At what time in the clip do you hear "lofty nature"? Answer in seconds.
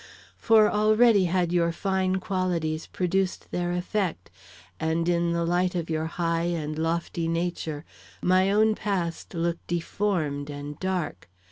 6.75-7.85